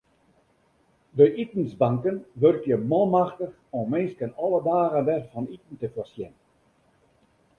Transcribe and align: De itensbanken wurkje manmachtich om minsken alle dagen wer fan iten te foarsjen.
De 1.17 1.25
itensbanken 1.41 2.17
wurkje 2.41 2.75
manmachtich 2.91 3.55
om 3.77 3.85
minsken 3.93 4.31
alle 4.45 4.61
dagen 4.71 5.05
wer 5.07 5.23
fan 5.31 5.51
iten 5.55 5.75
te 5.81 5.87
foarsjen. 5.95 6.33